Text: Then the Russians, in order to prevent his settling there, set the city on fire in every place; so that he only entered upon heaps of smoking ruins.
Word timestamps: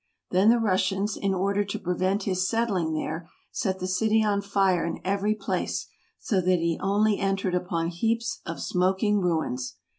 Then 0.31 0.49
the 0.49 0.57
Russians, 0.57 1.15
in 1.15 1.31
order 1.35 1.63
to 1.63 1.77
prevent 1.79 2.23
his 2.23 2.49
settling 2.49 2.93
there, 2.95 3.29
set 3.51 3.77
the 3.77 3.87
city 3.87 4.23
on 4.23 4.41
fire 4.41 4.83
in 4.83 4.99
every 5.03 5.35
place; 5.35 5.89
so 6.17 6.41
that 6.41 6.57
he 6.57 6.79
only 6.81 7.19
entered 7.19 7.53
upon 7.53 7.89
heaps 7.89 8.39
of 8.43 8.59
smoking 8.59 9.19
ruins. 9.19 9.75